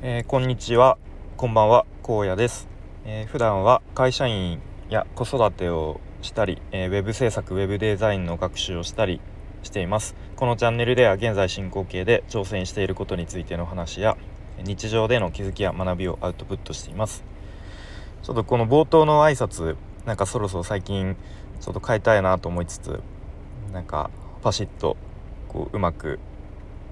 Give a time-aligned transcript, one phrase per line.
[0.00, 0.96] えー、こんにちは。
[1.36, 1.84] こんばんは。
[2.04, 2.68] 荒野です、
[3.04, 4.60] えー、普段は会社員
[4.90, 9.20] や子育てをしたり、えー、ウェブ制作ウェブデザインの学習をしたり
[9.64, 10.14] しています。
[10.36, 14.16] このチャンネルでは現在進行形で挑戦していることについての話や
[14.62, 17.24] 日常での気づきや学びをアウトプットしています。
[18.22, 19.74] ちょっとこの冒頭の挨拶
[20.06, 21.16] なんかそろそろ最近
[21.60, 23.02] ちょっと変えたいなと思いつつ
[23.72, 24.10] なんか
[24.44, 24.96] パシッと
[25.48, 26.20] こううまく、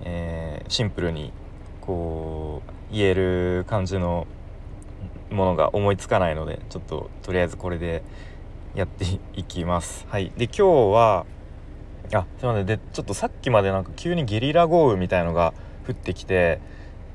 [0.02, 1.32] えー、シンプルに
[1.80, 4.26] こう言える感じの
[5.31, 8.03] ものが思いつかないのでちょっととりあえずこれで
[8.75, 9.04] やって
[9.35, 10.07] いきます。
[10.09, 11.26] はい、で今日は
[12.12, 15.54] あすいませんでちょっとさっきまでなんか急にゲリラ豪雨みたいのが
[15.89, 16.61] 降ってきて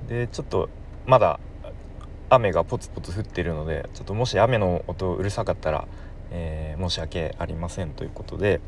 [0.07, 0.69] でちょっと
[1.05, 1.39] まだ
[2.29, 5.87] 雨がポツポツ降ってるのでちょっともし雨の音うるさかったら、
[6.31, 8.59] えー、申し訳ありませんということで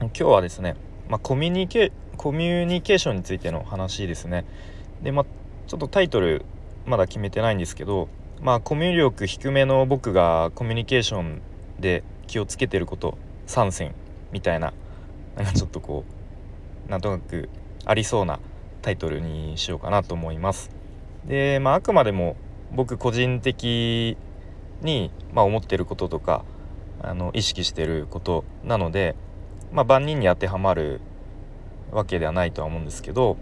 [0.00, 0.76] 今日はですね、
[1.08, 4.44] まあ、コミュニケコミュニケーションについての話ですね。
[5.02, 5.26] でまあ
[5.72, 6.44] ちょっとタイトル
[6.84, 8.10] まだ決めてないんですけど
[8.42, 11.40] まあコミュ力低めの僕がコミュニケーション
[11.80, 13.94] で気をつけてること3選
[14.32, 14.74] みたいな
[15.34, 16.04] なんかちょっとこ
[16.86, 17.48] うなんとなく
[17.86, 18.38] ありそうな
[18.82, 20.68] タイトルにしようかなと思います。
[21.24, 22.36] でまああくまでも
[22.70, 24.18] 僕個人的
[24.82, 26.44] に、まあ、思ってることとか
[27.00, 29.16] あの意識してることなので、
[29.72, 31.00] まあ、万人に当てはまる
[31.92, 33.38] わけではないとは思うんですけど、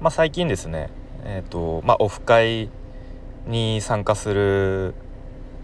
[0.00, 0.88] まあ、最近ですね
[1.28, 2.70] えーとまあ、オフ会
[3.48, 4.94] に参加する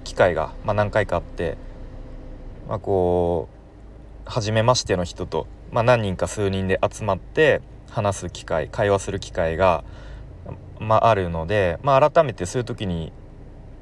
[0.02, 1.56] 機会が、まあ、何回かあって、
[2.68, 3.48] まあ、こ
[4.26, 9.84] う初めましての人と、まあ、何人か数人で集まって話す機会会話する機会が、
[10.80, 13.12] まあ、あるので、まあ、改めてそういう時に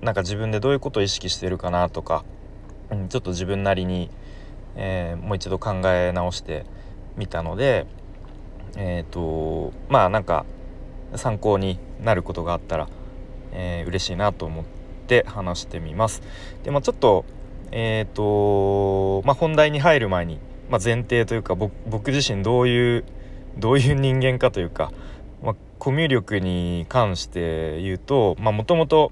[0.03, 2.25] なんか自分でどういうことを意識してるかなとか、
[2.91, 4.11] うん、ちょっと自分なりに、
[4.77, 6.67] えー、もう一度考え直して
[7.17, 7.87] みたので
[8.77, 10.45] えっ、ー、とまあなんか
[11.17, 12.89] 参考になることがあったら、
[13.53, 14.65] えー、嬉しいなと思っ
[15.07, 16.23] て話してみます。
[16.63, 17.25] でまあ、ちょっと,、
[17.73, 20.39] えーとまあ、本題に入る前に、
[20.69, 23.05] まあ、前提というか僕自身どういう
[23.59, 24.93] どういう人間かというか、
[25.43, 29.11] まあ、コミュ力に関して言うともともと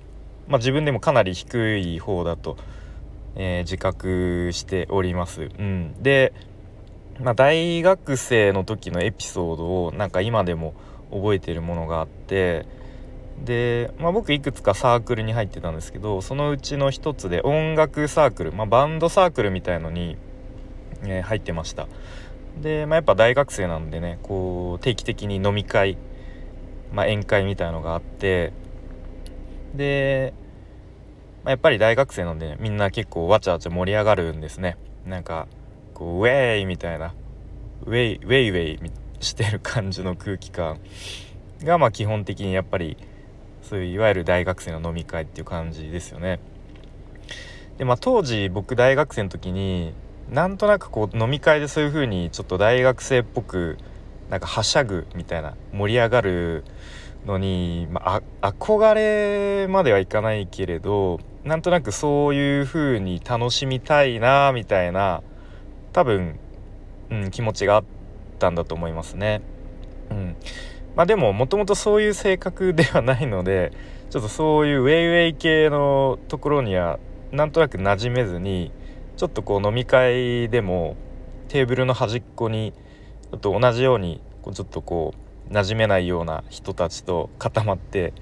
[0.49, 2.57] 自分でもかなり低い方だと、
[3.37, 5.51] えー、自覚しております。
[5.59, 6.33] うん、で、
[7.21, 10.75] まあ、大学生の時のエピソードをなんか今でも
[11.11, 12.67] 覚えてるものがあって
[13.45, 20.17] で、まあ、僕いくつかサークルに入ってたんですけどそのうちの一つで音楽サークル、まあ、バンドサークルみたいのに、
[21.05, 21.87] えー、入ってました。
[22.61, 25.97] で、まあ、やっぱ大学生なんでねこう定期的に飲み会、
[26.93, 28.53] まあ、宴会みたいのがあって
[29.75, 30.35] で、
[31.45, 34.77] まあ、やっぱり大学生なんで、ね、みんな結構わちゃわちゃ盛り上がるんですね。
[35.07, 35.47] なんか
[35.95, 37.15] こうウェイみたいな。
[37.87, 40.79] ウェイウェイウェイみたいなしてる感じの空気感
[41.63, 42.97] がまあ基本的にやっぱり
[43.63, 46.41] そういういわゆる大学生の飲み会っていう感じですよね。
[47.77, 49.93] でまあ当時僕大学生の時に
[50.31, 53.79] なんとなくこう飲み会でそういう風にちょっと大学生っぽく
[54.31, 56.65] なんかはしゃぐみたいな盛り上がる
[57.25, 65.23] のに、まあ、憧れまではいかないけれどなんとなくそういう風に楽しみたいなみたいな
[65.93, 66.39] 多分、
[67.11, 67.98] うん、気持ちがあって。
[68.39, 69.43] ったんだと思いますね。
[70.11, 70.37] うん
[70.97, 73.73] まあ、でももともとそういう性格ではないので
[74.11, 76.99] ちょっとそういうウェイウェイ系のところには
[77.31, 78.73] なんとなく馴染めずに
[79.17, 80.97] ちょっとこう飲み会でも
[81.49, 82.73] テーブルの端っこに
[83.31, 85.15] ちょっと同じようにこうちょっとこ
[85.51, 88.13] う馴染めないような人たちと固まって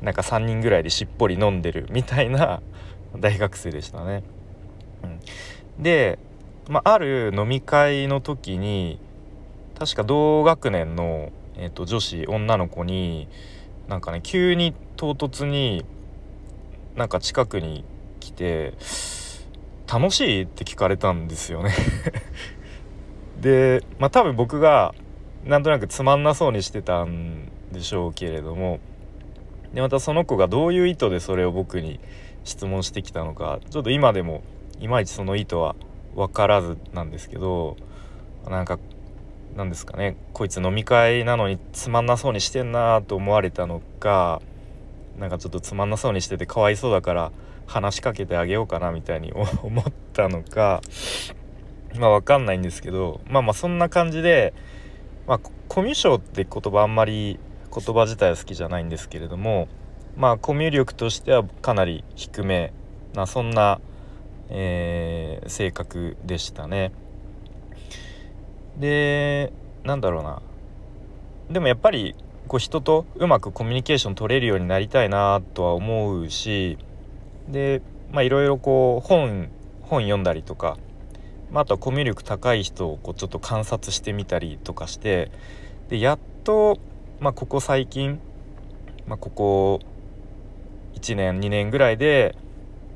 [0.00, 2.62] なんか3人ぐらいでしっぽり飲んでるみたいな
[3.16, 4.24] 大学生でしたね。
[5.04, 5.06] う
[5.80, 6.18] ん、で、
[6.68, 8.98] まあ、ある飲み会の時に
[9.82, 13.26] 確か同学年の、えーと、女子女の子に
[13.88, 15.84] なんかね急に唐突に
[16.94, 17.84] なんか近くに
[18.20, 18.74] 来て
[19.92, 21.72] 「楽しい?」って聞かれたんですよね
[23.42, 24.94] でまあ多分僕が
[25.44, 28.78] なんとなくつまんなそうにしてたんでしょうけれども
[29.74, 31.98] でまたその子がどういう意図でそれを僕に
[32.44, 34.44] 質問してきたのかちょっと今でも
[34.78, 35.74] いまいちその意図は
[36.14, 37.76] 分からずなんですけど
[38.48, 38.78] なんか
[39.56, 44.40] 何ですかねこいつ飲み会なのにつまんなそうにしてんなと思われたのか
[45.18, 47.32] なんかちょっとつまんなそうにしててかわいそうだから
[47.66, 49.32] 話しかけてあげようかなみたいに
[49.62, 50.80] 思ったのか
[51.98, 54.54] まあ分かんないんですけどまあまあそんな感じで、
[55.26, 57.38] まあ、コミュ障って言葉あんまり
[57.74, 59.68] 言葉自体は好きじゃないんですけれども
[60.16, 62.72] まあコミュ力としてはかなり低め
[63.14, 63.80] なそんな、
[64.48, 66.92] えー、性格でしたね。
[68.78, 69.52] で
[69.84, 70.42] なんだろうな。
[71.50, 72.14] でもやっぱり
[72.48, 76.78] こう人とうまくコミュニケーション取れるようになりたいなとは思うし
[77.48, 79.50] でまあいろいろこう本
[79.82, 80.78] 本読んだりとか、
[81.50, 85.30] まあ、あとはコミュ力高い人をこうちょっと観察してみたりとかして
[85.88, 86.78] でやっと、
[87.20, 88.18] まあ、ここ最近、
[89.06, 89.80] まあ、ここ
[90.94, 92.36] 1年2年ぐらいで、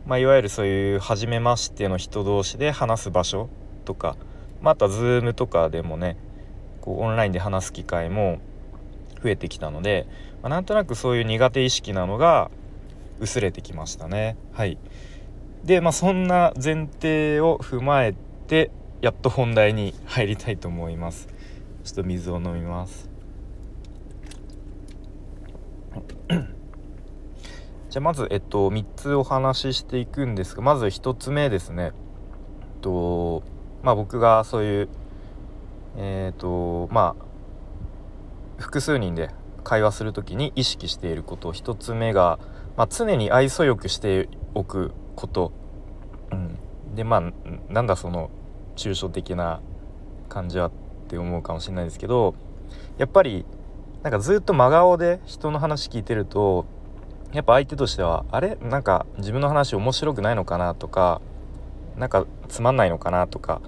[0.07, 3.49] まあ、いわゆるそういう初めましての人同士で話す場所
[3.85, 4.17] とか、
[4.63, 6.17] まあ、あとは Zoom とかでもね
[6.81, 8.39] こうオンラインで話す機会も
[9.23, 10.07] 増えてきたので、
[10.43, 12.51] まあ、なんとなくそういう苦手意識なのが
[13.19, 14.37] 薄れてきましたね。
[14.53, 14.79] はい。
[15.65, 18.15] でまあそんな前提を踏まえ
[18.47, 18.71] て
[19.01, 21.29] やっと本題に入りたいと思います。
[21.85, 23.11] ちょっと水を飲みます。
[27.91, 31.93] じゃあまず、えっと、3つお話ししていくんですがまず1つ目ですね、えっ
[32.81, 33.43] と
[33.83, 34.89] まあ、僕がそういう
[35.97, 39.31] えっ、とまあ複数人で
[39.65, 42.39] 会話する時に意識していること1つ目が、
[42.77, 45.53] まあ、常に愛想よくしておくこと、
[46.31, 46.57] うん、
[46.95, 48.31] でまあなんだその
[48.77, 49.61] 抽象的な
[50.29, 50.71] 感じはっ
[51.09, 52.35] て思うかもしれないですけど
[52.99, 53.45] やっぱり
[54.03, 56.67] なんかずっと真顔で人の話聞いてると
[57.33, 58.57] やっぱ相手としてはあれ？
[58.63, 61.21] なんか自分の話面白くないのかなとか
[61.97, 63.61] なんかつまんないのかなとか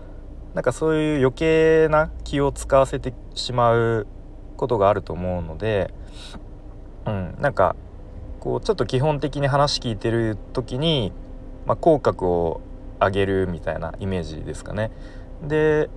[0.55, 4.07] なんかそういう余計な気を使わせてしまう
[4.57, 5.93] ことがあると思うので、
[7.07, 7.77] うん、なんか
[8.41, 11.13] こうちょっと基本的に話聞いてる時に、
[11.67, 12.61] まあ、口角を
[13.01, 14.91] 上げるみたいなイメージですかね。
[15.43, 15.89] で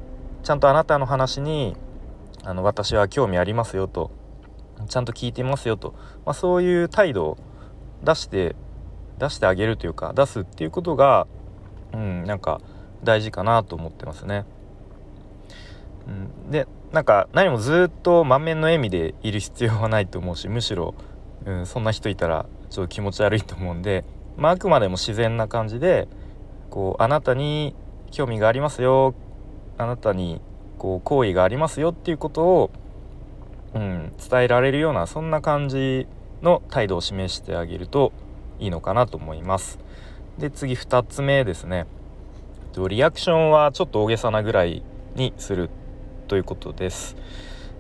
[0.44, 1.76] ちゃんとあなたの話に
[2.44, 4.12] あの私は興味ありますよと
[4.88, 5.94] ちゃんと聞いてますよと、
[6.26, 7.38] まあ、そういう態度を
[8.04, 8.56] 出して
[9.20, 11.28] 出してあげるというか出すっていうことが、
[11.94, 12.62] うん、なんか
[13.04, 14.46] 大事かなと思ってますね。
[16.08, 20.96] うん、でなんか何もずっと満面の笑みでいる必要はないと思うしむしろ、
[21.46, 24.04] うん、そんな人いたらちょっと気持ち悪いと思うんで、
[24.36, 26.08] まあ、あくまでも自然な感じで
[26.70, 27.76] こうあなたに
[28.12, 29.14] 興味がありますよ
[29.78, 30.42] あなたに
[30.78, 32.72] こう好意がありますよっていうことを、
[33.76, 36.08] うん、伝えられるようなそんな感じ
[36.42, 38.12] の態度を示してあげると
[38.60, 39.80] いいのかなと思います。
[40.42, 41.86] で次2つ目ですね
[42.90, 44.84] リアクションはちょっと大げさなぐらい
[45.14, 45.70] にする
[46.28, 47.18] ということです。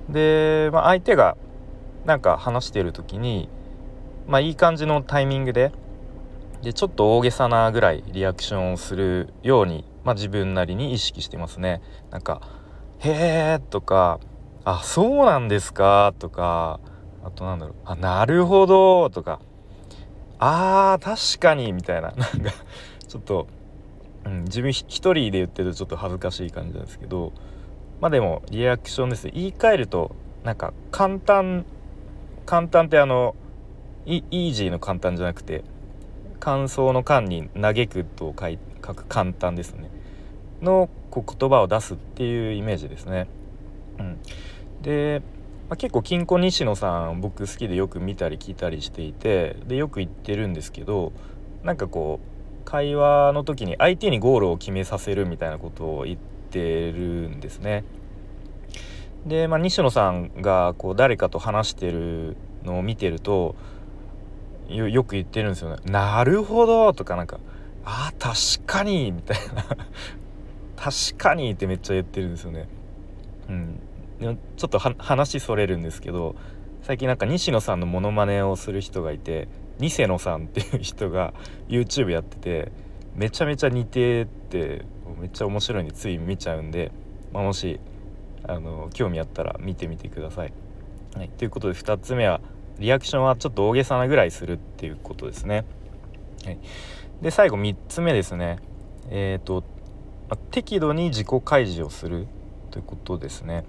[0.10, 1.38] で、まあ、相手が
[2.06, 3.50] なんか話してる時に、
[4.28, 5.72] まあ、いい感じのタイミングで
[6.62, 11.82] でちょっと大げさなぐらいリアクションをするように、まあ、自分なりに意識してますね。
[12.12, 12.42] なんか
[13.00, 14.20] 「へえ」とか
[14.66, 16.80] 「あそうなんですか」とか
[17.24, 19.40] あとなんだろう「あなるほど」とか
[20.42, 22.12] 「あー確かに」みたいな。
[22.18, 22.52] なんか
[23.08, 23.48] ちょっと、
[24.26, 27.34] うん、自分一人で言ってるとちょっと恥ずかしい感じなんですけど
[28.00, 31.66] まあでもリアクションです言い換えるとなんか簡単
[32.46, 33.36] 簡単ってあの
[34.06, 35.64] イージーの簡単じゃなくて
[36.40, 39.90] 感想の間に嘆くと書い書く簡単ですね。
[40.62, 43.28] のこう言葉を出すっていうイメージですね。
[44.00, 44.18] うん、
[44.82, 45.22] で、
[45.72, 51.14] まあ、結構金庫西野さん僕好きでよく見たり聞いたりしていてでよく言ってるんですけど
[51.64, 56.18] なんかこう会話の時に相手にゴールを決めさせるみたいなことを言っ
[56.50, 57.86] てるんですね。
[59.26, 62.36] で、まあ、西野さんがこう誰かと話してる
[62.66, 63.56] のを見てると
[64.68, 65.78] よく言ってるんですよね。
[65.86, 67.40] なるほどとかなんか
[67.86, 68.36] 「あ確
[68.66, 69.64] かに」みたいな
[70.76, 72.68] 「確かに」ってめっちゃ言ってるんですよね。
[73.48, 73.80] うん、
[74.22, 76.36] ちょっと話それるんですけど
[76.84, 79.48] 最近なんか西野さんのモノマネをする人がいて
[79.80, 81.34] ニセノさんっていう人が
[81.68, 82.72] YouTube やってて
[83.16, 84.86] めちゃめちゃ似てて
[85.20, 86.92] めっちゃ面白いんでつい見ちゃうんで、
[87.34, 87.80] まあ、もし
[88.44, 90.54] あの興味あったら見てみてください。
[91.16, 92.42] はい、ということで2つ目は
[92.80, 95.66] リアクションはちょっと大げさなぐらいするっていうことですね。
[96.46, 96.60] はい、
[97.22, 98.60] で最後3つ目ですね。
[99.10, 99.64] えっ、ー、と
[100.52, 102.28] 適度に自己開示をする
[102.72, 103.66] ということですね。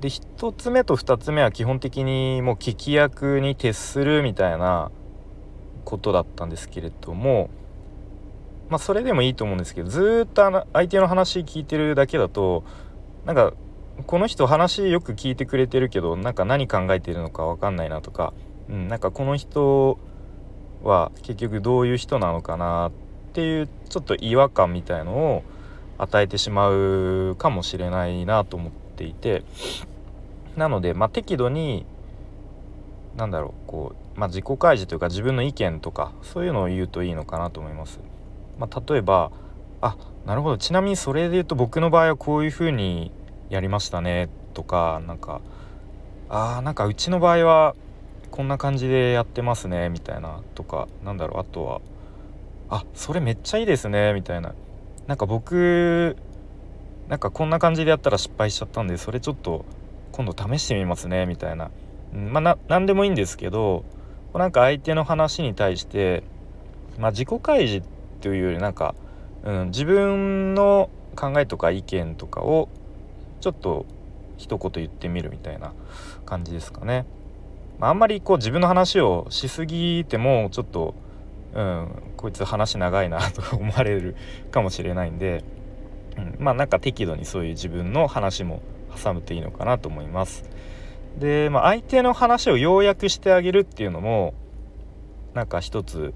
[0.00, 4.92] で1つ目と2つ目は基本的にもう聞き役に徹するみたいな
[5.84, 7.50] ことだったんですけれども
[8.68, 12.64] まあそれでもいいと思うんですけどずっと相手の話聞いてるだけだと
[13.24, 13.54] なんか
[14.06, 18.32] この人話よく聞いてくれてるけどなんか何考えてるのか分かんないなとか、
[18.68, 19.98] うん、なんかこの人
[20.84, 22.92] は結局どういう人なのかなっ
[23.32, 25.42] ていうちょっと違和感みたいのを
[25.98, 29.44] 与えてしまうかもしれないなと思ってていて
[30.56, 31.86] なので、まあ、適度に
[33.16, 38.00] 何だろうこう、まあ、自己開示というか自分の意見とかそういうのを言うといいのかなと思います。
[38.58, 39.30] まあ、例えば
[39.80, 43.12] あなるほどちなみにそれで言うと僕の場合はこういうふうに
[43.50, 45.40] やりましたねとかなんか
[46.28, 47.76] あーなんかうちの場合は
[48.32, 51.80] こんな感じでやってますねみたいなとかなんだろうあとは
[52.68, 54.54] あそれめっちゃいいですねみたいな
[55.06, 56.16] なんか僕
[57.08, 59.64] なんかこんな感じでやったら失敗しちゃったんでそれちょっと
[60.12, 61.70] 今度試してみますねみたいな、
[62.14, 63.84] うん、まあ何でもいいんですけど
[64.34, 66.22] なんか相手の話に対して、
[66.98, 67.86] まあ、自己開示
[68.20, 68.94] というよりなんか、
[69.42, 72.68] うん、自分の考えとか意見とかを
[73.40, 73.86] ちょっと
[74.36, 75.72] 一言言ってみるみたいな
[76.26, 77.06] 感じですかね。
[77.78, 80.94] まあ、あんまりこう自分の話をしすぎてもちょっと、
[81.54, 84.14] うん、こいつ話長いなとか思われる
[84.50, 85.42] かもしれないんで、
[86.18, 88.60] うん、まあなんか適度にそういう自分の話も
[89.02, 90.44] 挟むといいのかなと思います。
[91.18, 94.34] で、まあ、相手の話を要約してあげるっていうのも
[95.34, 96.14] なんか一つ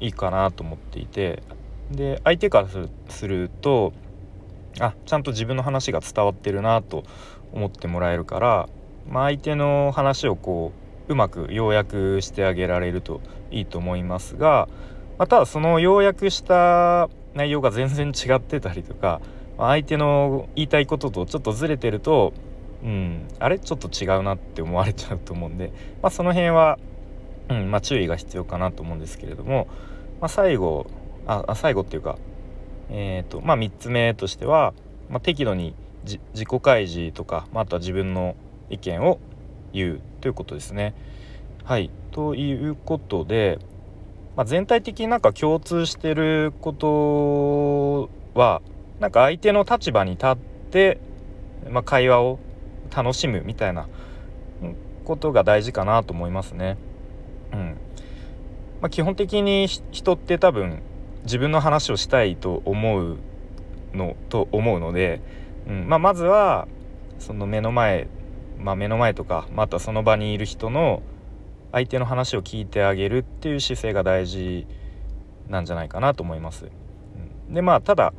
[0.00, 1.42] いいかなと思っていて
[1.90, 2.68] で相手から
[3.08, 3.92] すると
[4.80, 7.04] あちゃんと自分の話が伝わってるなと
[7.52, 8.68] 思ってもらえるから、
[9.08, 10.72] まあ、相手の話をこ
[11.08, 14.68] ううまく要約してあげられるといいと思いますが、
[15.18, 19.20] まあ、ただその要約した内容が全然違ってたりとか
[19.58, 22.32] 相手の言いたいこととちょっとずれてると、
[22.82, 25.72] うん、あれちょっと違うなって思われちゃうと思うんで、
[26.02, 26.78] まあ、その辺は、
[27.48, 29.68] うんまあ、注意が必要かなと思うんですけれども、
[30.20, 30.86] まあ、最後
[31.26, 32.18] あ最後っていうか、
[32.90, 34.74] えーとまあ、3つ目としては、
[35.08, 35.74] まあ、適度に
[36.04, 38.36] 自己開示とか、まあ、あとは自分の
[38.68, 39.18] 意見を
[39.72, 40.94] 言うということですね。
[41.64, 43.58] はいということで、
[44.36, 48.62] まあ、全体的になんか共通してることは
[49.00, 50.36] なんか相手の立場に立っ
[50.70, 50.98] て、
[51.68, 52.38] まあ、会話を
[52.94, 53.88] 楽しむみたいな
[55.04, 56.76] ことが大事かなと思いますね。
[57.52, 57.76] うん
[58.80, 60.82] まあ、基本的に人って多分
[61.24, 63.18] 自分の話をしたいと思う
[63.94, 65.20] のと思うので、
[65.68, 66.66] うんまあ、まずは
[67.18, 68.08] その目の前、
[68.58, 71.02] まあ、目の前とかまたその場にいる人の
[71.74, 74.64] 相手の話を聞いてあげるっていう姿勢が大事
[75.48, 76.70] なんじゃないかなと思います。
[77.50, 78.14] でまあただ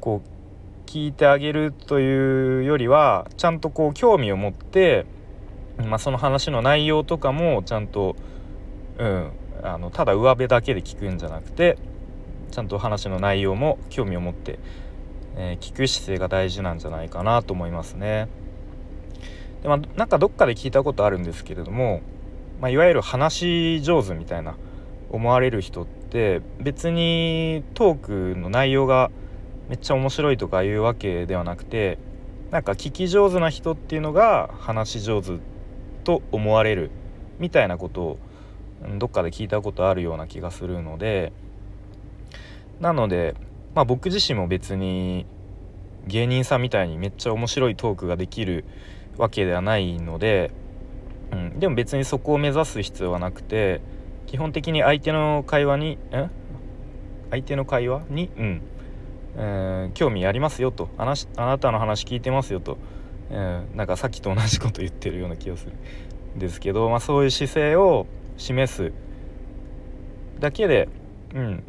[0.00, 5.06] こう聞いてあげるというよりはちゃんとこう興味を持って、
[5.88, 8.14] まあ、その話の内容とかもちゃんと、
[8.96, 9.32] うん、
[9.64, 11.78] あのただ上辺だけで聞くんじゃなくて
[12.52, 14.60] ちゃんと話の内容も興味を持って、
[15.36, 18.28] えー、聞く姿勢が大事なんじゃないかなと思いますね。
[19.62, 22.00] でまあ、なんかどっかで聞いたことあるんですけれども、
[22.60, 24.56] まあ、いわゆる話上手みたいな
[25.10, 29.10] 思われる人って別にトークの内容が
[29.68, 31.98] めっちゃ面白いとかいうわけではなくて
[32.50, 35.38] なんか聞き上手な人っていうのが話し上手
[36.04, 36.90] と思われる
[37.38, 38.18] みたいなことを
[38.98, 41.32] どっかで聞いたことあるような気がするので
[42.80, 43.34] なので、
[43.74, 45.26] まあ、僕自身も別に
[46.06, 48.64] 芸人さんみたいにめっちゃ面白いトークができる
[49.18, 50.52] わけではないので、
[51.32, 53.80] うん、でも別にそこを目指す必要はなくて
[54.26, 55.98] 基本的に相手の会話にん
[57.30, 58.30] 相手の会話に？
[58.38, 58.62] うん。
[59.40, 60.88] えー、興味ありますよと。
[60.98, 62.76] あなあなたの話聞いてますよと、
[63.30, 65.72] えー、なんかさっきと同じこと言ってるような気がする
[66.34, 68.06] んですけど、まあ、そういう姿勢を
[68.36, 68.92] 示す
[70.40, 70.88] だけで、
[71.34, 71.62] うん。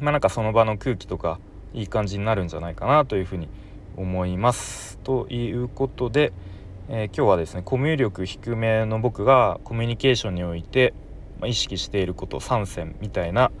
[0.00, 1.40] まあ、なんかその場の空気とか
[1.72, 3.48] いい感じになるんじゃないかなというふうに
[3.96, 4.98] 思います。
[4.98, 6.32] ということで、
[6.88, 10.94] えー、今日はですねコミュ力低めの僕がコミュニケーションにおいて、
[11.38, 13.52] まあ、意識していること3選みたいな、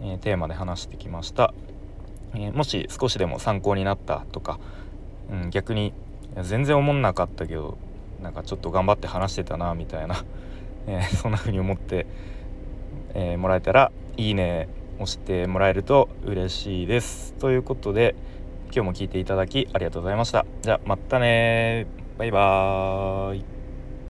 [0.00, 1.52] えー、テーマで話してきました。
[2.34, 4.60] えー、もし少しでも参考になったとか、
[5.30, 5.92] うん、逆に
[6.40, 7.78] 全然思んなかったけど
[8.22, 10.24] なんかちょっと頑張って話してたなみたいな、
[10.86, 12.06] えー、そんな風に思って、
[13.14, 17.34] え、もらえたらいいね押してもらえると嬉しいです。
[17.34, 18.14] ということで
[18.66, 20.46] 今日も聞いていただきありがとうございました。
[20.62, 23.61] じゃあまたねバイバーイ。